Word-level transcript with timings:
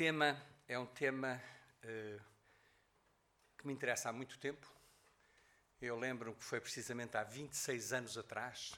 tema, 0.00 0.34
é 0.66 0.78
um 0.78 0.86
tema 0.86 1.38
uh, 1.84 2.20
que 3.58 3.66
me 3.66 3.72
interessa 3.74 4.08
há 4.08 4.12
muito 4.14 4.38
tempo. 4.38 4.66
Eu 5.78 5.94
lembro 5.94 6.34
que 6.34 6.42
foi 6.42 6.58
precisamente 6.58 7.18
há 7.18 7.22
26 7.22 7.92
anos 7.92 8.16
atrás 8.16 8.72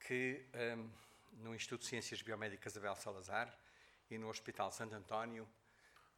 que, 0.00 0.42
um, 0.78 0.90
no 1.42 1.54
Instituto 1.54 1.82
de 1.82 1.88
Ciências 1.88 2.22
Biomédicas 2.22 2.74
Abel 2.78 2.96
Salazar 2.96 3.54
e 4.10 4.16
no 4.16 4.30
Hospital 4.30 4.72
Santo 4.72 4.94
António, 4.94 5.46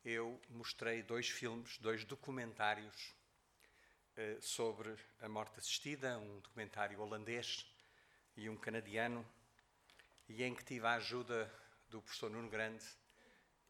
eu 0.05 0.41
mostrei 0.49 1.03
dois 1.03 1.29
filmes, 1.29 1.77
dois 1.79 2.05
documentários 2.05 3.17
uh, 4.17 4.41
sobre 4.41 4.97
a 5.21 5.29
morte 5.29 5.59
assistida, 5.59 6.21
um 6.21 6.39
documentário 6.39 7.01
holandês 7.01 7.67
e 8.37 8.49
um 8.49 8.57
canadiano, 8.57 9.27
e 10.29 10.45
em 10.45 10.55
que 10.55 10.63
tive 10.63 10.87
a 10.87 10.93
ajuda 10.93 11.53
do 11.91 12.01
professor 12.01 12.31
Nuno 12.31 12.49
Grande 12.49 12.87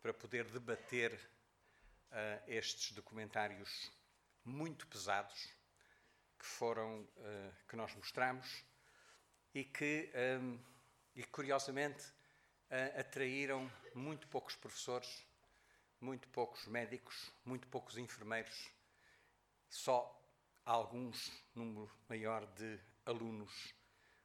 para 0.00 0.14
poder 0.14 0.44
debater 0.44 1.12
uh, 1.14 2.42
estes 2.46 2.92
documentários 2.92 3.90
muito 4.44 4.86
pesados 4.86 5.48
que 6.38 6.46
foram 6.46 7.02
uh, 7.02 7.54
que 7.68 7.76
nós 7.76 7.94
mostramos 7.94 8.64
e 9.54 9.64
que 9.64 10.10
um, 10.40 10.58
e 11.14 11.24
curiosamente 11.24 12.06
uh, 12.70 13.00
atraíram 13.00 13.70
muito 13.94 14.28
poucos 14.28 14.54
professores, 14.54 15.26
muito 16.00 16.28
poucos 16.28 16.66
médicos, 16.66 17.32
muito 17.44 17.66
poucos 17.66 17.98
enfermeiros, 17.98 18.70
só 19.68 20.14
alguns 20.64 21.32
número 21.54 21.90
maior 22.08 22.46
de 22.54 22.78
alunos, 23.04 23.74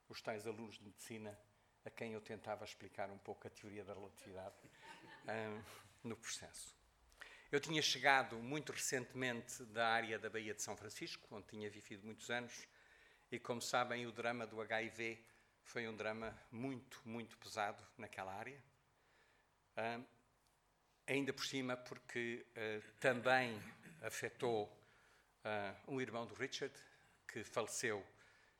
os 0.07 0.21
tais 0.21 0.45
alunos 0.45 0.77
de 0.77 0.83
medicina 0.83 1.37
a 1.85 1.89
quem 1.89 2.13
eu 2.13 2.21
tentava 2.21 2.63
explicar 2.63 3.09
um 3.09 3.17
pouco 3.17 3.47
a 3.47 3.49
teoria 3.49 3.83
da 3.83 3.93
relatividade 3.93 4.55
no 6.03 6.15
processo. 6.17 6.75
Eu 7.51 7.59
tinha 7.59 7.81
chegado 7.81 8.37
muito 8.37 8.71
recentemente 8.71 9.63
da 9.65 9.87
área 9.87 10.17
da 10.17 10.29
Baía 10.29 10.53
de 10.53 10.61
São 10.61 10.75
Francisco, 10.75 11.27
onde 11.29 11.47
tinha 11.47 11.69
vivido 11.69 12.05
muitos 12.05 12.29
anos, 12.29 12.67
e 13.31 13.39
como 13.39 13.61
sabem, 13.61 14.05
o 14.05 14.11
drama 14.11 14.45
do 14.45 14.61
HIV 14.61 15.23
foi 15.63 15.87
um 15.87 15.95
drama 15.95 16.37
muito, 16.51 17.01
muito 17.05 17.37
pesado 17.37 17.83
naquela 17.97 18.33
área. 18.33 18.61
Ainda 21.07 21.33
por 21.33 21.45
cima, 21.45 21.75
porque 21.75 22.45
uh, 22.51 22.91
também 22.99 23.59
afetou 24.01 24.65
uh, 24.65 25.91
um 25.91 25.99
irmão 25.99 26.25
do 26.25 26.33
Richard, 26.35 26.73
que 27.27 27.43
faleceu 27.43 28.05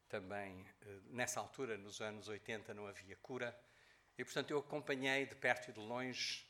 também 0.10 0.62
uh, 0.62 1.02
nessa 1.06 1.40
altura, 1.40 1.78
nos 1.78 2.02
anos 2.02 2.28
80, 2.28 2.74
não 2.74 2.88
havia 2.88 3.16
cura. 3.18 3.58
E, 4.18 4.24
portanto, 4.24 4.52
eu 4.52 4.60
acompanhei 4.60 5.26
de 5.26 5.36
perto 5.36 5.70
e 5.70 5.74
de 5.74 5.80
longe 5.80 6.46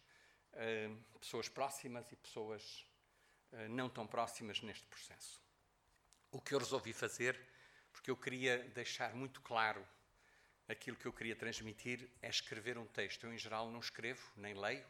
uh, 0.53 1.19
pessoas 1.19 1.49
próximas 1.49 2.11
e 2.11 2.15
pessoas 2.15 2.85
uh, 3.51 3.69
não 3.69 3.89
tão 3.89 4.07
próximas 4.07 4.61
neste 4.61 4.85
processo. 4.87 5.41
O 6.31 6.41
que 6.41 6.53
eu 6.53 6.59
resolvi 6.59 6.93
fazer, 6.93 7.39
porque 7.91 8.09
eu 8.09 8.17
queria 8.17 8.57
deixar 8.69 9.13
muito 9.13 9.41
claro 9.41 9.85
aquilo 10.67 10.97
que 10.97 11.05
eu 11.05 11.13
queria 11.13 11.35
transmitir, 11.35 12.09
é 12.21 12.29
escrever 12.29 12.77
um 12.77 12.85
texto. 12.87 13.25
Eu, 13.25 13.33
em 13.33 13.37
geral, 13.37 13.69
não 13.69 13.79
escrevo, 13.79 14.21
nem 14.35 14.53
leio, 14.53 14.85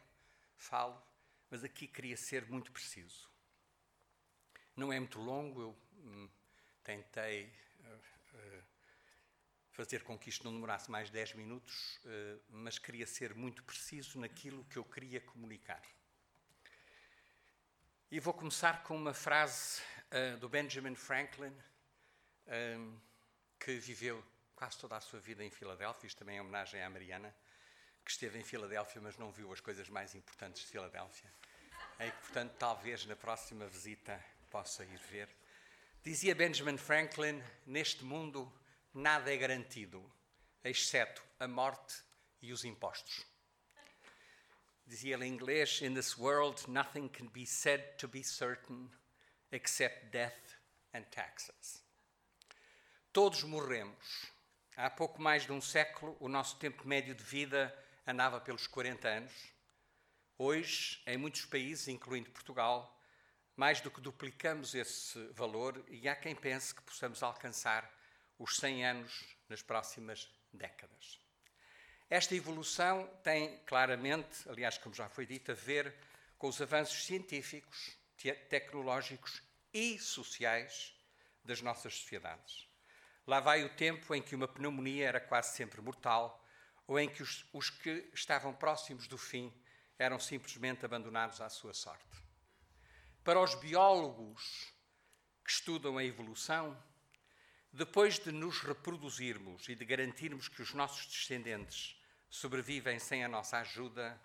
falo, 0.56 1.02
mas 1.50 1.64
aqui 1.64 1.86
queria 1.86 2.16
ser 2.16 2.46
muito 2.46 2.72
preciso. 2.72 3.28
Não 4.76 4.92
é 4.92 4.98
muito 4.98 5.20
longo, 5.20 5.60
eu 5.60 5.76
hum, 5.98 6.28
tentei 6.82 7.52
uh, 7.80 8.62
fazer 9.74 10.04
com 10.04 10.16
que 10.16 10.28
isto 10.28 10.44
não 10.44 10.52
demorasse 10.52 10.88
mais 10.88 11.10
10 11.10 11.34
minutos, 11.34 11.98
eh, 12.06 12.38
mas 12.48 12.78
queria 12.78 13.06
ser 13.06 13.34
muito 13.34 13.62
preciso 13.64 14.20
naquilo 14.20 14.64
que 14.66 14.76
eu 14.76 14.84
queria 14.84 15.20
comunicar. 15.20 15.82
E 18.08 18.20
vou 18.20 18.32
começar 18.32 18.84
com 18.84 18.96
uma 18.96 19.12
frase 19.12 19.82
uh, 20.12 20.36
do 20.38 20.48
Benjamin 20.48 20.94
Franklin, 20.94 21.52
um, 22.78 22.96
que 23.58 23.74
viveu 23.78 24.24
quase 24.54 24.78
toda 24.78 24.96
a 24.96 25.00
sua 25.00 25.18
vida 25.18 25.42
em 25.42 25.50
Filadélfia, 25.50 26.06
isto 26.06 26.18
também 26.18 26.38
é 26.38 26.40
homenagem 26.40 26.80
à 26.80 26.88
Mariana, 26.88 27.34
que 28.04 28.12
esteve 28.12 28.38
em 28.38 28.44
Filadélfia, 28.44 29.00
mas 29.00 29.18
não 29.18 29.32
viu 29.32 29.52
as 29.52 29.58
coisas 29.58 29.88
mais 29.88 30.14
importantes 30.14 30.62
de 30.62 30.68
Filadélfia. 30.68 31.32
E 31.98 32.08
portanto, 32.12 32.54
talvez 32.56 33.04
na 33.06 33.16
próxima 33.16 33.66
visita 33.66 34.24
possa 34.48 34.84
ir 34.84 34.98
ver. 35.10 35.28
Dizia 36.04 36.34
Benjamin 36.36 36.76
Franklin: 36.76 37.42
Neste 37.66 38.04
mundo 38.04 38.52
nada 38.94 39.34
é 39.34 39.36
garantido, 39.36 40.08
exceto 40.62 41.22
a 41.40 41.48
morte 41.48 42.02
e 42.40 42.52
os 42.52 42.64
impostos. 42.64 43.26
Dizia 44.86 45.14
ele 45.14 45.26
em 45.26 45.32
inglês: 45.32 45.82
In 45.82 45.94
this 45.94 46.16
world, 46.16 46.70
nothing 46.70 47.08
can 47.08 47.26
be 47.26 47.44
said 47.44 47.96
to 47.98 48.06
be 48.06 48.22
certain 48.22 48.88
except 49.50 50.06
death 50.10 50.56
and 50.94 51.02
taxes. 51.10 51.82
Todos 53.12 53.42
morremos. 53.42 54.32
Há 54.76 54.90
pouco 54.90 55.22
mais 55.22 55.44
de 55.44 55.52
um 55.52 55.60
século, 55.60 56.16
o 56.18 56.28
nosso 56.28 56.58
tempo 56.58 56.86
médio 56.86 57.14
de 57.14 57.22
vida 57.22 57.72
andava 58.06 58.40
pelos 58.40 58.66
40 58.66 59.08
anos. 59.08 59.32
Hoje, 60.36 61.00
em 61.06 61.16
muitos 61.16 61.44
países, 61.44 61.86
incluindo 61.86 62.30
Portugal, 62.30 63.00
mais 63.56 63.80
do 63.80 63.90
que 63.90 64.00
duplicamos 64.00 64.74
esse 64.74 65.18
valor 65.28 65.84
e 65.88 66.08
há 66.08 66.16
quem 66.16 66.34
pense 66.34 66.74
que 66.74 66.82
possamos 66.82 67.22
alcançar 67.22 67.88
os 68.38 68.56
100 68.56 68.84
anos 68.86 69.36
nas 69.48 69.62
próximas 69.62 70.28
décadas. 70.52 71.18
Esta 72.08 72.34
evolução 72.34 73.08
tem 73.22 73.58
claramente, 73.66 74.48
aliás, 74.48 74.78
como 74.78 74.94
já 74.94 75.08
foi 75.08 75.26
dito, 75.26 75.52
a 75.52 75.54
ver 75.54 75.94
com 76.38 76.48
os 76.48 76.60
avanços 76.60 77.04
científicos, 77.04 77.96
te 78.16 78.32
tecnológicos 78.32 79.42
e 79.72 79.98
sociais 79.98 80.94
das 81.44 81.60
nossas 81.60 81.94
sociedades. 81.98 82.68
Lá 83.26 83.40
vai 83.40 83.64
o 83.64 83.74
tempo 83.74 84.14
em 84.14 84.22
que 84.22 84.34
uma 84.34 84.46
pneumonia 84.46 85.08
era 85.08 85.20
quase 85.20 85.56
sempre 85.56 85.80
mortal, 85.80 86.44
ou 86.86 86.98
em 86.98 87.08
que 87.08 87.22
os, 87.22 87.46
os 87.52 87.70
que 87.70 88.10
estavam 88.12 88.52
próximos 88.52 89.08
do 89.08 89.16
fim 89.16 89.52
eram 89.98 90.18
simplesmente 90.18 90.84
abandonados 90.84 91.40
à 91.40 91.48
sua 91.48 91.72
sorte. 91.72 92.04
Para 93.22 93.40
os 93.40 93.54
biólogos 93.54 94.72
que 95.42 95.50
estudam 95.50 95.96
a 95.96 96.04
evolução, 96.04 96.76
depois 97.74 98.20
de 98.20 98.30
nos 98.30 98.60
reproduzirmos 98.60 99.68
e 99.68 99.74
de 99.74 99.84
garantirmos 99.84 100.46
que 100.46 100.62
os 100.62 100.72
nossos 100.72 101.06
descendentes 101.06 102.00
sobrevivem 102.30 103.00
sem 103.00 103.24
a 103.24 103.28
nossa 103.28 103.58
ajuda, 103.58 104.20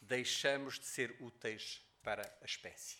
deixamos 0.00 0.78
de 0.78 0.86
ser 0.86 1.14
úteis 1.20 1.82
para 2.02 2.22
a 2.40 2.44
espécie. 2.46 2.96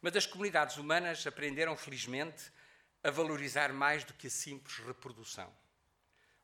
Mas 0.00 0.16
as 0.16 0.24
comunidades 0.24 0.78
humanas 0.78 1.26
aprenderam, 1.26 1.76
felizmente, 1.76 2.50
a 3.04 3.10
valorizar 3.10 3.70
mais 3.70 4.02
do 4.02 4.14
que 4.14 4.28
a 4.28 4.30
simples 4.30 4.78
reprodução. 4.78 5.54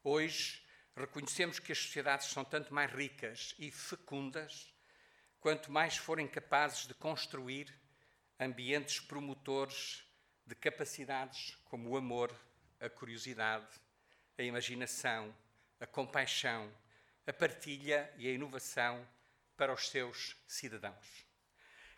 Hoje, 0.04 0.62
reconhecemos 0.94 1.58
que 1.58 1.72
as 1.72 1.78
sociedades 1.78 2.26
são 2.26 2.44
tanto 2.44 2.74
mais 2.74 2.92
ricas 2.92 3.54
e 3.58 3.70
fecundas 3.70 4.70
quanto 5.40 5.72
mais 5.72 5.96
forem 5.96 6.28
capazes 6.28 6.86
de 6.86 6.92
construir 6.92 7.74
ambientes 8.38 9.00
promotores 9.00 10.04
de 10.46 10.54
capacidades 10.54 11.56
como 11.64 11.90
o 11.90 11.96
amor, 11.96 12.34
a 12.80 12.88
curiosidade, 12.88 13.80
a 14.36 14.42
imaginação, 14.42 15.34
a 15.80 15.86
compaixão, 15.86 16.72
a 17.26 17.32
partilha 17.32 18.12
e 18.16 18.28
a 18.28 18.32
inovação 18.32 19.06
para 19.56 19.72
os 19.72 19.88
seus 19.88 20.36
cidadãos. 20.46 21.26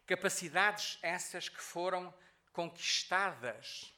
Capacidades 0.06 0.98
essas 1.02 1.48
que 1.48 1.62
foram 1.62 2.12
conquistadas 2.52 3.94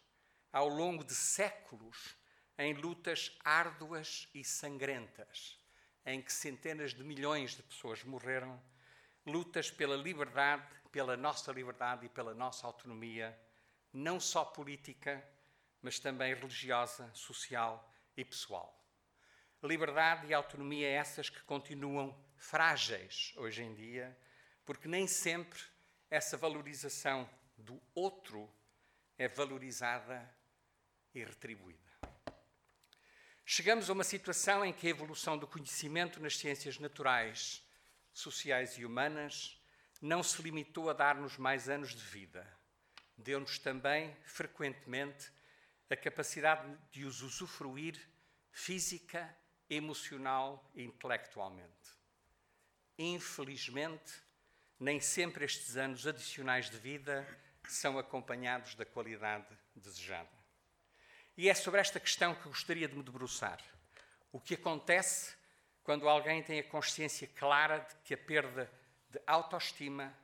ao 0.53 0.69
longo 0.69 1.05
de 1.05 1.15
séculos 1.15 2.17
em 2.59 2.73
lutas 2.75 3.37
árduas 3.45 4.29
e 4.33 4.43
sangrentas, 4.45 5.59
em 6.07 6.23
que 6.23 6.33
centenas 6.33 6.95
de 6.95 7.03
milhões 7.03 7.57
de 7.57 7.63
pessoas 7.63 8.03
morreram, 8.05 8.63
lutas 9.27 9.71
pela 9.71 9.97
liberdade, 9.97 10.65
pela 10.91 11.17
nossa 11.17 11.53
liberdade 11.53 12.07
e 12.07 12.09
pela 12.09 12.33
nossa 12.33 12.67
autonomia 12.67 13.39
não 13.93 14.21
só 14.21 14.45
política, 14.45 15.27
mas 15.81 15.99
também 15.99 16.35
religiosa, 16.35 17.11
social 17.15 17.93
e 18.17 18.25
pessoal. 18.25 18.85
Liberdade 19.63 20.27
e 20.27 20.35
autonomia 20.35 20.89
essas 20.89 21.31
que 21.31 21.41
continuam 21.43 22.17
frágeis 22.37 23.33
hoje 23.37 23.63
em 23.63 23.75
dia, 23.75 24.17
porque 24.65 24.89
nem 24.89 25.07
sempre 25.07 25.61
essa 26.11 26.37
valorização 26.37 27.29
do 27.57 27.81
outro 27.95 28.53
é 29.17 29.29
valorizada 29.29 30.29
e 31.15 31.25
retribuída. 31.25 31.81
Chegamos 33.45 33.89
a 33.89 33.93
uma 33.93 34.05
situação 34.05 34.65
em 34.65 34.73
que 34.73 34.89
a 34.89 34.91
evolução 34.91 35.39
do 35.39 35.47
conhecimento 35.47 36.21
nas 36.21 36.37
ciências 36.37 36.79
naturais, 36.79 37.63
sociais 38.13 38.77
e 38.77 38.85
humanas 38.85 39.61
não 40.03 40.23
se 40.23 40.43
limitou 40.43 40.91
a 40.91 40.93
dar-nos 40.93 41.39
mais 41.39 41.69
anos 41.69 41.95
de 41.95 42.03
vida 42.03 42.56
deu-nos 43.17 43.59
também, 43.59 44.15
frequentemente, 44.25 45.31
a 45.89 45.97
capacidade 45.97 46.77
de 46.91 47.05
os 47.05 47.23
usufruir 47.23 48.01
física, 48.51 49.35
emocional 49.69 50.71
e 50.75 50.85
intelectualmente. 50.85 51.97
infelizmente, 52.99 54.13
nem 54.79 55.01
sempre 55.01 55.45
estes 55.45 55.77
anos 55.77 56.07
adicionais 56.07 56.71
de 56.71 56.79
vida 56.79 57.27
são 57.65 57.99
acompanhados 57.99 58.75
da 58.75 58.85
qualidade 58.85 59.47
desejada. 59.75 60.31
E 61.37 61.49
é 61.49 61.55
sobre 61.55 61.81
esta 61.81 62.01
questão 62.01 62.35
que 62.35 62.49
gostaria 62.49 62.89
de 62.89 62.97
me 62.97 63.03
debruçar. 63.03 63.61
O 64.33 64.41
que 64.41 64.55
acontece 64.55 65.37
quando 65.83 66.09
alguém 66.09 66.43
tem 66.43 66.59
a 66.59 66.65
consciência 66.65 67.29
clara 67.29 67.79
de 67.79 67.95
que 67.97 68.15
a 68.15 68.19
perda 68.19 68.71
de 69.11 69.21
autoestima 69.27 70.17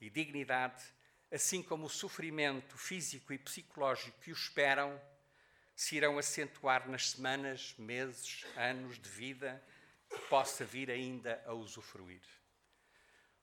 e 0.00 0.08
dignidade, 0.08 0.82
assim 1.30 1.62
como 1.62 1.86
o 1.86 1.90
sofrimento 1.90 2.76
físico 2.76 3.32
e 3.32 3.38
psicológico 3.38 4.18
que 4.20 4.30
o 4.30 4.34
esperam, 4.34 5.00
se 5.74 5.96
irão 5.96 6.18
acentuar 6.18 6.88
nas 6.88 7.10
semanas, 7.10 7.74
meses, 7.78 8.44
anos 8.56 8.98
de 8.98 9.08
vida 9.08 9.62
que 10.08 10.18
possa 10.28 10.64
vir 10.64 10.90
ainda 10.90 11.42
a 11.46 11.54
usufruir. 11.54 12.22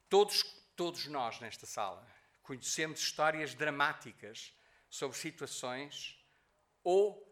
Todos, 0.10 0.44
todos 0.76 1.08
nós 1.08 1.40
nesta 1.40 1.66
sala 1.66 2.06
conhecemos 2.44 3.00
histórias 3.00 3.56
dramáticas 3.56 4.54
sobre 4.90 5.18
situações 5.18 6.18
ou 6.84 7.26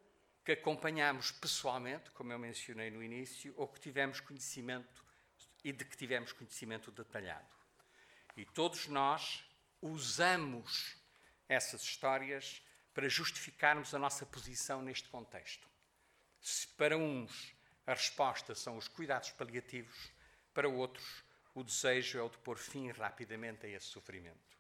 que 0.44 0.52
acompanhamos 0.52 1.32
pessoalmente, 1.32 2.12
como 2.12 2.34
eu 2.34 2.40
mencionei 2.40 2.92
no 2.92 3.02
início, 3.02 3.54
ou 3.56 3.68
que 3.68 3.80
tivemos 3.80 4.20
conhecimento 4.20 5.06
e 5.64 5.72
de 5.72 5.86
que 5.86 5.96
tivemos 5.96 6.32
conhecimento 6.32 6.92
detalhado. 6.92 7.48
E 8.36 8.46
todos 8.46 8.88
nós 8.88 9.45
usamos 9.88 10.96
essas 11.48 11.82
histórias 11.82 12.62
para 12.94 13.08
justificarmos 13.10 13.94
a 13.94 14.00
nossa 14.00 14.26
posição 14.26 14.82
neste 14.82 15.08
contexto. 15.10 15.68
Se 16.42 16.68
para 16.70 16.98
uns 16.98 17.54
a 17.86 17.94
resposta 17.94 18.56
são 18.56 18.78
os 18.78 18.88
cuidados 18.88 19.32
paliativos, 19.32 20.12
para 20.54 20.68
outros 20.68 21.24
o 21.54 21.64
desejo 21.64 22.18
é 22.18 22.22
o 22.22 22.30
de 22.30 22.38
pôr 22.40 22.58
fim 22.58 22.92
rapidamente 22.92 23.66
a 23.66 23.70
esse 23.70 23.86
sofrimento. 23.86 24.58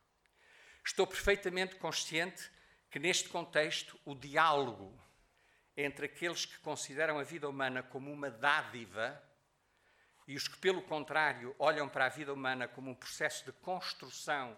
Estou 0.85 1.05
perfeitamente 1.05 1.75
consciente 1.75 2.49
que 2.89 2.99
neste 2.99 3.27
contexto 3.27 3.99
o 4.05 4.15
diálogo 4.15 4.97
entre 5.75 6.05
aqueles 6.05 6.45
que 6.45 6.57
consideram 6.59 7.19
a 7.19 7.23
vida 7.23 7.49
humana 7.49 7.83
como 7.83 8.11
uma 8.11 8.29
dádiva 8.29 9.21
e 10.27 10.35
os 10.35 10.47
que, 10.47 10.57
pelo 10.57 10.81
contrário, 10.83 11.53
olham 11.59 11.89
para 11.89 12.05
a 12.05 12.09
vida 12.09 12.33
humana 12.33 12.67
como 12.67 12.91
um 12.91 12.95
processo 12.95 13.43
de 13.45 13.51
construção 13.51 14.55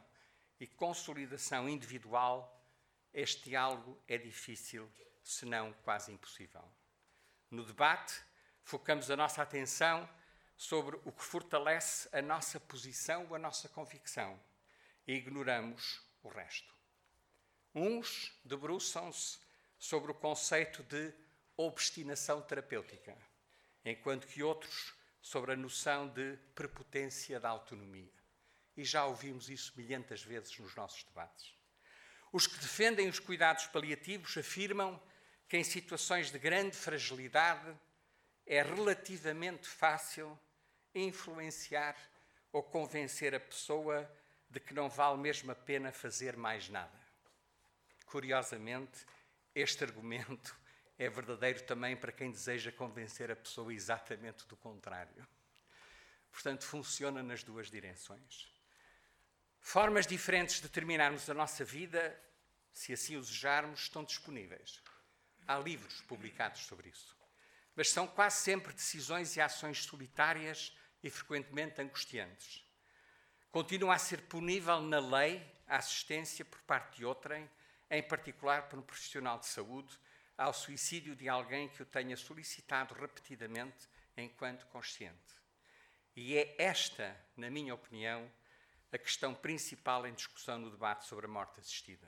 e 0.59 0.68
consolidação 0.68 1.68
individual, 1.69 2.54
este 3.13 3.50
diálogo 3.50 4.01
é 4.07 4.18
difícil, 4.18 4.92
se 5.24 5.45
não 5.45 5.74
quase 5.83 6.12
impossível. 6.12 6.63
No 7.50 7.65
debate, 7.65 8.21
focamos 8.63 9.09
a 9.09 9.15
nossa 9.15 9.42
atenção 9.42 10.07
sobre 10.56 11.00
o 11.06 11.12
que 11.12 11.24
fortalece 11.24 12.09
a 12.12 12.21
nossa 12.21 12.59
posição 12.59 13.27
ou 13.27 13.36
a 13.36 13.39
nossa 13.39 13.69
convicção 13.69 14.39
e 15.07 15.13
ignoramos 15.13 16.01
o 16.24 16.30
resto. 16.30 16.74
Uns 17.74 18.33
debruçam-se 18.44 19.39
sobre 19.77 20.12
o 20.12 20.15
conceito 20.15 20.81
de 20.83 21.13
obstinação 21.56 22.42
terapêutica, 22.42 23.15
enquanto 23.86 24.27
que 24.27 24.44
outros 24.44 24.94
sobre 25.21 25.54
a 25.54 25.56
noção 25.56 26.07
de 26.07 26.38
prepotência 26.56 27.39
da 27.39 27.50
autonomia. 27.50 28.16
E 28.77 28.85
já 28.85 29.06
ouvimos 29.06 29.50
isso 29.50 29.74
milhentas 29.75 30.21
vezes 30.21 30.57
nos 30.59 30.74
nossos 30.75 31.03
debates. 31.03 31.53
Os 32.31 32.45
que 32.45 32.59
defendem 32.59 33.09
os 33.09 33.19
cuidados 33.19 33.65
paliativos 33.65 34.38
afirmam 34.38 35.01
que 35.50 35.57
em 35.57 35.63
situações 35.63 36.31
de 36.31 36.38
grande 36.38 36.77
fragilidade 36.77 37.75
é 38.45 38.62
relativamente 38.62 39.68
fácil 39.68 40.39
influenciar 40.94 41.95
ou 42.51 42.62
convencer 42.62 43.33
a 43.33 43.39
pessoa 43.39 44.09
de 44.50 44.59
que 44.59 44.74
não 44.74 44.89
vale 44.89 45.18
mesmo 45.18 45.51
a 45.51 45.56
pena 45.56 45.91
fazer 45.91 46.38
mais 46.38 46.69
nada. 46.69 46.97
Curiosamente, 48.06 49.06
este 49.53 49.83
argumento 49.83 50.56
é 50.97 51.09
verdadeiro 51.09 51.63
também 51.63 51.95
para 51.95 52.12
quem 52.12 52.31
deseja 52.31 52.71
convencer 52.71 53.30
a 53.31 53.35
pessoa 53.35 53.73
exatamente 53.73 54.45
do 54.47 54.56
contrário. 54.56 55.27
Portanto, 56.31 56.63
funciona 56.63 57.21
nas 57.21 57.44
duas 57.44 57.69
direções. 57.69 58.56
Formas 59.69 60.07
diferentes 60.07 60.61
de 60.61 60.69
terminarmos 60.69 61.29
a 61.29 61.33
nossa 61.33 61.65
vida, 61.65 62.17
se 62.71 62.93
assim 62.93 63.17
o 63.17 63.19
desejarmos, 63.19 63.81
estão 63.81 64.01
disponíveis. 64.01 64.81
Há 65.45 65.59
livros 65.59 65.99
publicados 66.03 66.61
sobre 66.61 66.87
isso. 66.87 67.13
Mas 67.75 67.89
são 67.89 68.07
quase 68.07 68.37
sempre 68.37 68.71
decisões 68.71 69.35
e 69.35 69.41
ações 69.41 69.83
solitárias 69.83 70.73
e 71.03 71.09
frequentemente 71.09 71.81
angustiantes. 71.81 72.65
Continua 73.51 73.95
a 73.95 73.99
ser 73.99 74.21
punível 74.21 74.79
na 74.79 74.99
lei 74.99 75.45
a 75.67 75.75
assistência 75.75 76.45
por 76.45 76.61
parte 76.61 76.95
de 76.95 77.03
outrem 77.05 77.49
em 77.91 78.01
particular 78.01 78.69
por 78.69 78.79
um 78.79 78.83
profissional 78.83 79.37
de 79.37 79.47
saúde, 79.47 79.99
ao 80.37 80.53
suicídio 80.53 81.13
de 81.13 81.27
alguém 81.27 81.67
que 81.67 81.83
o 81.83 81.85
tenha 81.85 82.15
solicitado 82.15 82.93
repetidamente 82.93 83.89
enquanto 84.15 84.65
consciente. 84.67 85.35
E 86.15 86.37
é 86.37 86.55
esta, 86.57 87.13
na 87.35 87.49
minha 87.49 87.75
opinião, 87.75 88.31
a 88.91 88.97
questão 88.97 89.33
principal 89.33 90.07
em 90.07 90.13
discussão 90.13 90.59
no 90.59 90.71
debate 90.71 91.05
sobre 91.05 91.25
a 91.25 91.29
morte 91.29 91.59
assistida. 91.59 92.07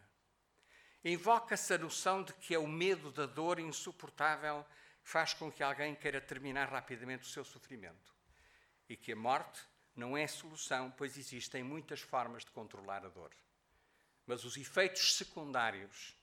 Invoca-se 1.03 1.73
a 1.73 1.77
noção 1.77 2.23
de 2.23 2.33
que 2.33 2.53
é 2.53 2.59
o 2.59 2.67
medo 2.67 3.11
da 3.11 3.25
dor 3.25 3.59
insuportável 3.59 4.65
que 5.03 5.09
faz 5.09 5.33
com 5.33 5.51
que 5.51 5.63
alguém 5.63 5.95
queira 5.95 6.19
terminar 6.19 6.69
rapidamente 6.69 7.23
o 7.23 7.31
seu 7.31 7.43
sofrimento. 7.43 8.13
E 8.87 8.97
que 8.97 9.13
a 9.13 9.15
morte 9.15 9.61
não 9.95 10.17
é 10.17 10.27
solução, 10.27 10.91
pois 10.91 11.17
existem 11.17 11.63
muitas 11.63 12.01
formas 12.01 12.43
de 12.43 12.51
controlar 12.51 13.05
a 13.05 13.09
dor 13.09 13.31
mas 14.29 14.43
os 14.43 14.55
efeitos 14.57 15.15
secundários 15.15 16.15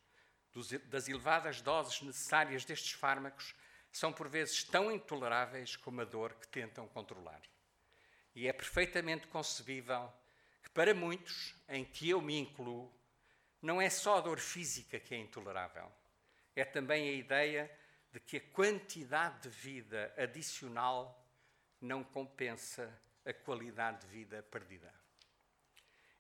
das 0.84 1.08
elevadas 1.08 1.60
doses 1.60 2.00
necessárias 2.02 2.64
destes 2.64 2.92
fármacos 2.92 3.52
são 3.90 4.12
por 4.12 4.28
vezes 4.28 4.62
tão 4.62 4.92
intoleráveis 4.92 5.74
como 5.74 6.00
a 6.00 6.04
dor 6.04 6.32
que 6.34 6.46
tentam 6.46 6.86
controlar. 6.86 7.42
E 8.32 8.46
é 8.46 8.52
perfeitamente 8.52 9.26
concebível 9.26 10.12
que, 10.66 10.70
para 10.70 10.92
muitos, 10.92 11.54
em 11.68 11.84
que 11.84 12.10
eu 12.10 12.20
me 12.20 12.36
incluo, 12.36 12.92
não 13.62 13.80
é 13.80 13.88
só 13.88 14.18
a 14.18 14.20
dor 14.20 14.40
física 14.40 14.98
que 14.98 15.14
é 15.14 15.18
intolerável, 15.18 15.90
é 16.56 16.64
também 16.64 17.08
a 17.08 17.12
ideia 17.12 17.70
de 18.12 18.18
que 18.18 18.38
a 18.38 18.40
quantidade 18.40 19.42
de 19.42 19.48
vida 19.48 20.12
adicional 20.18 21.24
não 21.80 22.02
compensa 22.02 22.92
a 23.25 23.32
qualidade 23.32 24.00
de 24.00 24.06
vida 24.08 24.42
perdida. 24.42 24.92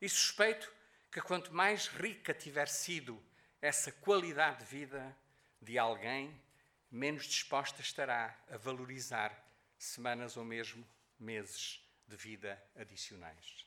E 0.00 0.08
suspeito 0.08 0.72
que 1.10 1.20
quanto 1.20 1.52
mais 1.52 1.88
rica 1.88 2.32
tiver 2.32 2.68
sido 2.68 3.20
essa 3.60 3.90
qualidade 3.90 4.60
de 4.60 4.66
vida 4.66 5.16
de 5.60 5.76
alguém, 5.76 6.40
menos 6.88 7.24
disposta 7.24 7.80
estará 7.80 8.38
a 8.48 8.56
valorizar 8.56 9.36
semanas 9.76 10.36
ou 10.36 10.44
mesmo 10.44 10.86
meses 11.18 11.84
de 12.06 12.16
vida 12.16 12.62
adicionais. 12.76 13.66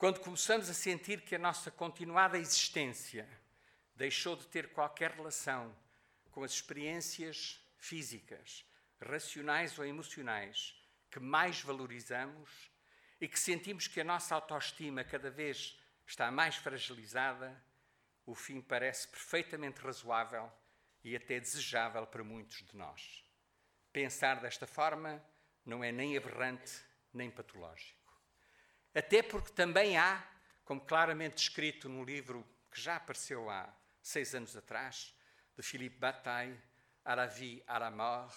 Quando 0.00 0.20
começamos 0.20 0.70
a 0.70 0.72
sentir 0.72 1.20
que 1.20 1.34
a 1.34 1.38
nossa 1.38 1.70
continuada 1.70 2.38
existência 2.38 3.28
deixou 3.94 4.34
de 4.34 4.46
ter 4.46 4.72
qualquer 4.72 5.10
relação 5.10 5.76
com 6.30 6.42
as 6.42 6.52
experiências 6.52 7.62
físicas, 7.76 8.64
racionais 8.98 9.78
ou 9.78 9.84
emocionais 9.84 10.74
que 11.10 11.20
mais 11.20 11.60
valorizamos 11.60 12.70
e 13.20 13.28
que 13.28 13.38
sentimos 13.38 13.88
que 13.88 14.00
a 14.00 14.04
nossa 14.04 14.34
autoestima 14.34 15.04
cada 15.04 15.30
vez 15.30 15.78
está 16.06 16.30
mais 16.30 16.56
fragilizada, 16.56 17.62
o 18.24 18.34
fim 18.34 18.62
parece 18.62 19.06
perfeitamente 19.06 19.82
razoável 19.82 20.50
e 21.04 21.14
até 21.14 21.38
desejável 21.38 22.06
para 22.06 22.24
muitos 22.24 22.64
de 22.64 22.74
nós. 22.74 23.22
Pensar 23.92 24.40
desta 24.40 24.66
forma 24.66 25.22
não 25.62 25.84
é 25.84 25.92
nem 25.92 26.16
aberrante 26.16 26.72
nem 27.12 27.30
patológico. 27.30 27.99
Até 28.94 29.22
porque 29.22 29.52
também 29.52 29.96
há, 29.96 30.26
como 30.64 30.80
claramente 30.80 31.36
descrito 31.36 31.88
no 31.88 32.04
livro 32.04 32.46
que 32.70 32.80
já 32.80 32.96
apareceu 32.96 33.48
há 33.48 33.72
seis 34.02 34.34
anos 34.34 34.56
atrás, 34.56 35.14
de 35.56 35.62
Philippe 35.62 35.98
Bataille, 35.98 36.60
la 37.04 37.90
mort, 37.90 38.36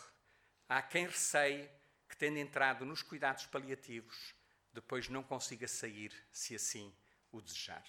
há 0.69 0.81
quem 0.81 1.07
receie 1.07 1.72
que, 2.07 2.17
tendo 2.17 2.38
entrado 2.38 2.86
nos 2.86 3.01
cuidados 3.01 3.45
paliativos, 3.48 4.36
depois 4.72 5.10
não 5.10 5.24
consiga 5.24 5.67
sair, 5.67 6.13
se 6.31 6.55
assim 6.55 6.95
o 7.31 7.41
desejar. 7.41 7.83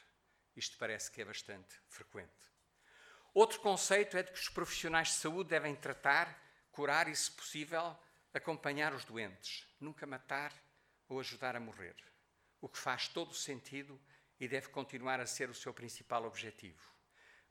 Isto 0.56 0.78
parece 0.78 1.10
que 1.10 1.20
é 1.20 1.24
bastante 1.24 1.80
frequente. 1.88 2.30
Outro 3.34 3.60
conceito 3.60 4.16
é 4.16 4.22
de 4.22 4.30
que 4.30 4.38
os 4.38 4.48
profissionais 4.48 5.08
de 5.08 5.14
saúde 5.14 5.50
devem 5.50 5.74
tratar, 5.74 6.40
curar 6.70 7.08
e, 7.08 7.16
se 7.16 7.30
possível, 7.30 7.98
acompanhar 8.32 8.94
os 8.94 9.04
doentes, 9.04 9.66
nunca 9.80 10.06
matar 10.06 10.52
ou 11.08 11.20
ajudar 11.20 11.56
a 11.56 11.60
morrer. 11.60 11.96
O 12.64 12.68
que 12.70 12.78
faz 12.78 13.08
todo 13.08 13.30
o 13.30 13.34
sentido 13.34 14.00
e 14.40 14.48
deve 14.48 14.68
continuar 14.68 15.20
a 15.20 15.26
ser 15.26 15.50
o 15.50 15.54
seu 15.54 15.74
principal 15.74 16.24
objetivo. 16.24 16.80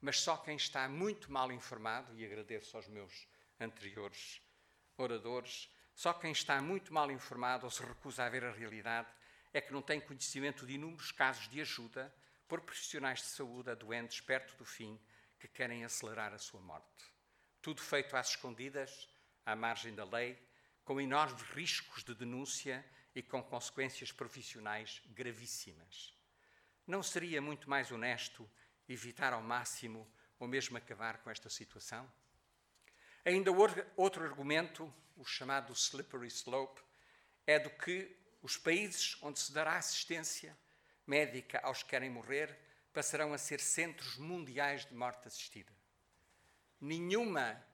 Mas 0.01 0.20
só 0.20 0.36
quem 0.38 0.55
está 0.55 0.89
muito 0.89 1.32
mal 1.32 1.51
informado, 1.51 2.17
e 2.17 2.25
agradeço 2.25 2.75
aos 2.75 2.88
meus 2.88 3.27
anteriores 3.60 4.41
oradores, 4.98 5.70
só 5.93 6.13
quem 6.13 6.32
está 6.32 6.60
muito 6.63 6.91
mal 6.91 7.12
informado 7.12 7.65
ou 7.65 7.70
se 7.70 7.84
recusa 7.84 8.24
a 8.24 8.29
ver 8.29 8.43
a 8.43 8.51
realidade 8.51 9.08
é 9.53 9.62
que 9.62 9.72
não 9.72 9.84
tem 9.84 10.01
conhecimento 10.01 10.65
de 10.65 10.74
inúmeros 10.74 11.12
casos 11.12 11.48
de 11.48 11.62
ajuda 11.62 12.12
por 12.48 12.62
profissionais 12.62 13.20
de 13.20 13.27
saúde 13.27 13.70
a 13.70 13.75
doentes 13.75 14.20
perto 14.20 14.58
do 14.58 14.65
fim 14.65 15.00
que 15.39 15.48
querem 15.48 15.86
acelerar 15.86 16.34
a 16.34 16.39
sua 16.39 16.60
morte. 16.60 17.05
Tudo 17.62 17.82
feito 17.82 18.17
às 18.17 18.29
escondidas, 18.29 19.08
à 19.46 19.55
margem 19.55 19.93
da 19.93 20.05
lei, 20.05 20.41
com 20.84 21.00
enormes 21.00 21.43
riscos 21.51 22.03
de 22.03 22.15
denúncia 22.15 22.84
e 23.15 23.22
com 23.22 23.43
consequências 23.43 24.12
profissionais 24.12 25.01
gravíssimas. 25.08 26.13
Não 26.86 27.01
seria 27.01 27.41
muito 27.41 27.70
mais 27.70 27.91
honesto 27.91 28.50
evitar 28.88 29.34
ao 29.34 29.41
máximo 29.41 30.08
ou 30.39 30.48
mesmo 30.48 30.77
acabar 30.77 31.20
com 31.20 31.29
esta 31.29 31.50
situação? 31.50 32.12
Ainda 33.24 33.51
outro 33.96 34.24
argumento, 34.24 34.93
o 35.15 35.24
chamado 35.24 35.72
slippery 35.74 36.27
slope, 36.27 36.82
é 37.48 37.58
do 37.58 37.70
que 37.70 38.15
os 38.41 38.58
países 38.58 39.17
onde 39.22 39.39
se 39.39 39.53
dará 39.53 39.77
assistência 39.77 40.58
médica 41.08 41.60
aos 41.60 41.84
que 41.84 41.89
querem 41.89 42.10
morrer 42.10 42.58
passarão 42.91 43.34
a 43.34 43.38
ser 43.38 43.60
centros 43.60 44.17
mundiais 44.17 44.86
de 44.86 44.93
morte 44.93 45.27
assistida. 45.27 45.72
Nenhuma 46.79 47.65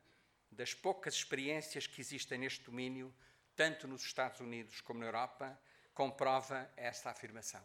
das 0.51 0.73
poucas 0.73 1.13
experiências 1.13 1.85
que 1.85 1.99
existem 1.99 2.39
neste 2.39 2.63
domínio, 2.63 3.13
tanto 3.59 3.89
nos 3.89 4.03
Estados 4.03 4.39
Unidos 4.39 4.79
como 4.79 5.01
na 5.01 5.07
Europa, 5.07 5.59
comprova 5.93 6.71
esta 6.77 7.09
afirmação. 7.09 7.61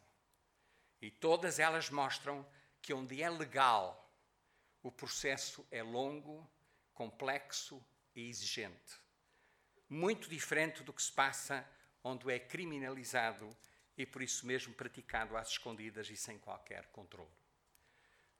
E 1.01 1.09
todas 1.09 1.61
elas 1.61 1.89
mostram 1.89 2.45
que 2.83 2.93
onde 2.93 3.23
é 3.23 3.31
legal, 3.31 4.13
o 4.83 4.91
processo 4.91 5.65
é 5.71 5.85
longo, 5.85 6.51
complexo 6.93 7.81
e 8.13 8.29
exigente. 8.29 8.99
Muito 9.89 10.29
diferente 10.29 10.83
do 10.83 10.93
que 10.93 11.01
se 11.01 11.13
passa 11.13 11.65
onde 12.03 12.29
é 12.29 12.41
criminalizado 12.41 13.49
e 13.97 14.05
por 14.05 14.21
isso 14.21 14.45
mesmo 14.49 14.75
praticado 14.75 15.37
às 15.37 15.51
escondidas 15.51 16.11
e 16.11 16.17
sem 16.17 16.41
qualquer 16.41 16.87
controle. 16.87 17.31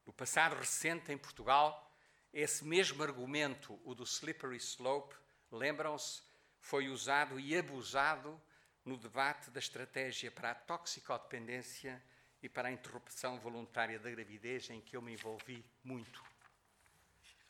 No 0.05 0.11
passado 0.11 0.57
recente, 0.57 1.09
em 1.09 1.17
Portugal, 1.17 1.89
esse 2.33 2.65
mesmo 2.65 3.01
argumento, 3.01 3.79
o 3.85 3.95
do 3.95 4.03
slippery 4.03 4.57
slope, 4.57 5.15
lembram-se, 5.49 6.21
foi 6.65 6.89
usado 6.89 7.39
e 7.39 7.55
abusado 7.55 8.41
no 8.83 8.97
debate 8.97 9.51
da 9.51 9.59
estratégia 9.59 10.31
para 10.31 10.49
a 10.49 10.55
toxicodependência 10.55 12.01
e 12.41 12.49
para 12.49 12.69
a 12.69 12.71
interrupção 12.71 13.39
voluntária 13.39 13.99
da 13.99 14.09
gravidez, 14.09 14.71
em 14.71 14.81
que 14.81 14.97
eu 14.97 15.01
me 15.01 15.13
envolvi 15.13 15.63
muito. 15.83 16.23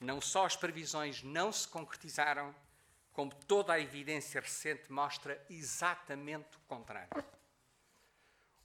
Não 0.01 0.19
só 0.19 0.45
as 0.45 0.57
previsões 0.57 1.23
não 1.23 1.49
se 1.49 1.65
concretizaram, 1.65 2.53
como 3.13 3.33
toda 3.33 3.71
a 3.71 3.79
evidência 3.79 4.41
recente 4.41 4.91
mostra 4.91 5.41
exatamente 5.49 6.57
o 6.57 6.61
contrário. 6.67 7.23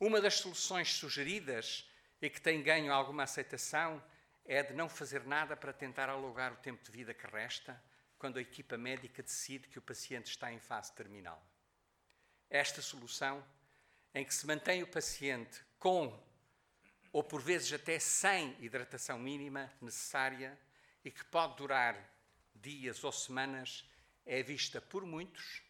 Uma 0.00 0.20
das 0.20 0.34
soluções 0.34 0.92
sugeridas 0.94 1.88
e 2.20 2.28
que 2.28 2.40
tem 2.40 2.60
ganho 2.60 2.92
alguma 2.92 3.22
aceitação 3.22 4.02
é 4.44 4.64
de 4.64 4.74
não 4.74 4.88
fazer 4.88 5.24
nada 5.24 5.56
para 5.56 5.72
tentar 5.72 6.08
alugar 6.08 6.52
o 6.52 6.56
tempo 6.56 6.82
de 6.82 6.90
vida 6.90 7.14
que 7.14 7.26
resta 7.28 7.80
quando 8.20 8.36
a 8.36 8.42
equipa 8.42 8.76
médica 8.76 9.22
decide 9.22 9.66
que 9.66 9.78
o 9.78 9.82
paciente 9.82 10.26
está 10.26 10.52
em 10.52 10.60
fase 10.60 10.92
terminal. 10.92 11.42
Esta 12.50 12.82
solução, 12.82 13.42
em 14.14 14.26
que 14.26 14.34
se 14.34 14.46
mantém 14.46 14.82
o 14.82 14.86
paciente 14.86 15.64
com 15.78 16.22
ou 17.10 17.24
por 17.24 17.40
vezes 17.40 17.72
até 17.72 17.98
sem 17.98 18.54
hidratação 18.62 19.18
mínima 19.18 19.72
necessária 19.80 20.60
e 21.02 21.10
que 21.10 21.24
pode 21.24 21.56
durar 21.56 21.96
dias 22.54 23.02
ou 23.04 23.10
semanas, 23.10 23.88
é 24.26 24.42
vista 24.42 24.82
por 24.82 25.06
muitos, 25.06 25.62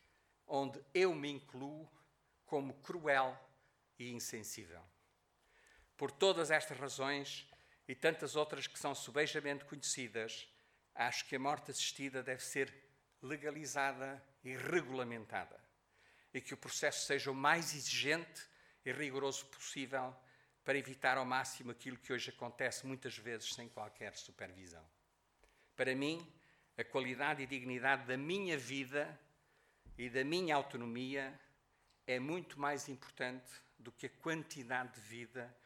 onde 0.45 0.83
eu 0.93 1.15
me 1.15 1.31
incluo, 1.31 1.89
como 2.47 2.75
cruel 2.83 3.39
e 3.97 4.11
insensível. 4.11 4.83
Por 5.97 6.11
todas 6.11 6.51
estas 6.51 6.77
razões 6.77 7.49
e 7.87 7.95
tantas 7.95 8.35
outras 8.35 8.67
que 8.67 8.79
são 8.79 8.93
subejamente 8.93 9.65
conhecidas, 9.65 10.49
acho 11.07 11.25
que 11.27 11.37
a 11.37 11.39
morte 11.39 11.71
assistida 11.71 12.23
deve 12.23 12.43
ser 12.43 12.73
legalizada 13.23 14.23
e 14.45 14.55
regulamentada 14.57 15.59
e 16.33 16.41
que 16.41 16.55
o 16.55 16.57
processo 16.57 17.07
seja 17.07 17.31
o 17.31 17.35
mais 17.35 17.75
exigente 17.75 18.47
e 18.85 18.93
rigoroso 18.93 19.47
possível 19.47 20.15
para 20.65 20.79
evitar 20.79 21.17
ao 21.17 21.25
máximo 21.25 21.71
aquilo 21.71 21.97
que 21.97 22.13
hoje 22.13 22.31
acontece 22.31 22.87
muitas 22.87 23.17
vezes 23.17 23.55
sem 23.55 23.69
qualquer 23.69 24.15
supervisão. 24.15 24.85
Para 25.75 25.95
mim, 25.95 26.31
a 26.77 26.85
qualidade 26.85 27.43
e 27.43 27.47
dignidade 27.47 28.07
da 28.07 28.17
minha 28.17 28.59
vida 28.59 29.19
e 29.97 30.09
da 30.11 30.23
minha 30.23 30.55
autonomia 30.55 31.39
é 32.07 32.19
muito 32.19 32.61
mais 32.61 32.89
importante 32.89 33.51
do 33.79 33.91
que 33.91 34.07
a 34.07 34.11
quantidade 34.11 34.95
de 34.95 35.01
vida, 35.01 35.57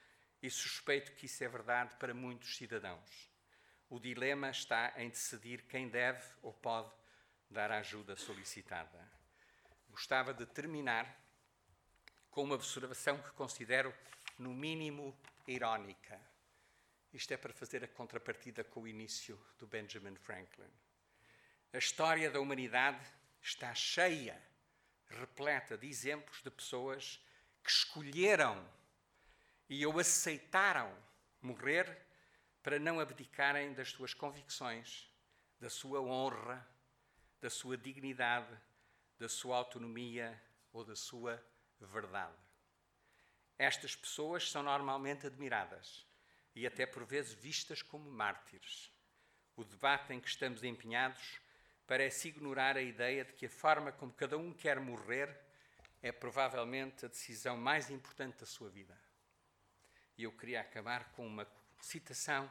e 0.40 0.50
suspeito 0.50 1.12
que 1.12 1.26
isso 1.26 1.42
é 1.42 1.48
verdade 1.48 1.96
para 1.96 2.12
muitos 2.12 2.56
cidadãos. 2.56 3.33
O 3.94 4.00
dilema 4.00 4.50
está 4.50 4.92
em 4.96 5.08
decidir 5.08 5.62
quem 5.68 5.88
deve 5.88 6.20
ou 6.42 6.52
pode 6.52 6.90
dar 7.48 7.70
a 7.70 7.78
ajuda 7.78 8.16
solicitada. 8.16 9.08
Gostava 9.88 10.34
de 10.34 10.44
terminar 10.46 11.16
com 12.28 12.42
uma 12.42 12.56
observação 12.56 13.22
que 13.22 13.30
considero, 13.34 13.94
no 14.36 14.52
mínimo, 14.52 15.16
irónica. 15.46 16.20
Isto 17.12 17.34
é 17.34 17.36
para 17.36 17.52
fazer 17.52 17.84
a 17.84 17.86
contrapartida 17.86 18.64
com 18.64 18.80
o 18.80 18.88
início 18.88 19.40
do 19.60 19.66
Benjamin 19.68 20.16
Franklin. 20.16 20.72
A 21.72 21.78
história 21.78 22.28
da 22.32 22.40
humanidade 22.40 22.98
está 23.40 23.72
cheia, 23.76 24.42
repleta 25.06 25.78
de 25.78 25.86
exemplos 25.86 26.42
de 26.42 26.50
pessoas 26.50 27.24
que 27.62 27.70
escolheram 27.70 28.68
e 29.68 29.86
ou 29.86 30.00
aceitaram 30.00 30.92
morrer 31.40 32.04
para 32.64 32.78
não 32.78 32.99
abdicarem 32.99 33.75
das 33.75 33.90
suas 33.90 34.14
convicções, 34.14 35.06
da 35.61 35.68
sua 35.68 36.00
honra, 36.00 36.66
da 37.38 37.50
sua 37.50 37.76
dignidade, 37.76 38.59
da 39.18 39.28
sua 39.28 39.59
autonomia 39.59 40.42
ou 40.73 40.83
da 40.83 40.97
sua 40.97 41.44
verdade. 41.78 42.38
Estas 43.59 43.94
pessoas 43.94 44.50
são 44.50 44.62
normalmente 44.62 45.26
admiradas 45.26 46.06
e 46.54 46.66
até 46.66 46.87
por 46.87 47.04
vezes 47.04 47.35
vistas 47.35 47.83
como 47.83 48.11
mártires. 48.11 48.90
O 49.54 49.62
debate 49.62 50.14
em 50.14 50.21
que 50.21 50.28
estamos 50.28 50.64
empenhados 50.64 51.38
parece 51.87 52.28
ignorar 52.28 52.78
a 52.78 52.83
ideia 52.83 53.26
de 53.26 53.35
que 53.35 53.44
a 53.44 53.50
forma 53.50 53.92
como 53.92 54.14
cada 54.14 54.38
um 54.38 54.54
quer 54.54 54.80
morrer 54.80 55.38
é 56.00 56.11
provavelmente 56.11 57.04
a 57.04 57.09
decisão 57.09 57.59
mais 57.59 57.90
importante 57.90 58.38
da 58.38 58.47
sua 58.47 58.71
vida. 58.71 58.99
E 60.16 60.23
eu 60.23 60.33
queria 60.33 60.62
acabar 60.62 61.12
com 61.12 61.26
uma 61.26 61.44
citação 61.84 62.50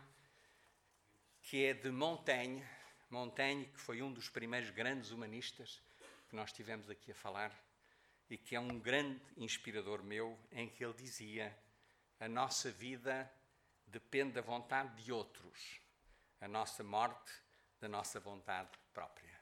que 1.42 1.66
é 1.66 1.74
de 1.74 1.90
Montaigne, 1.90 2.64
Montaigne, 3.10 3.66
que 3.66 3.80
foi 3.80 4.02
um 4.02 4.14
dos 4.14 4.30
primeiros 4.30 4.70
grandes 4.70 5.12
humanistas 5.12 5.82
que 6.30 6.36
nós 6.36 6.54
tivemos 6.54 6.90
aqui 6.90 7.12
a 7.12 7.16
falar 7.16 7.52
e 8.30 8.38
que 8.38 8.56
é 8.56 8.60
um 8.60 8.80
grande 8.80 9.22
inspirador 9.36 10.04
meu, 10.04 10.40
em 10.52 10.70
que 10.70 10.86
ele 10.86 10.94
dizia: 10.94 11.56
a 12.20 12.28
nossa 12.28 12.72
vida 12.72 13.30
depende 13.88 14.34
da 14.34 14.42
vontade 14.42 15.04
de 15.04 15.12
outros, 15.12 15.80
a 16.40 16.48
nossa 16.48 16.84
morte 16.84 17.32
da 17.82 17.90
nossa 17.90 18.20
vontade 18.20 18.72
própria. 18.94 19.33